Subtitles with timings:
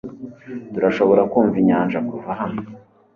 [0.73, 2.61] turashobora kumva inyanja kuva hano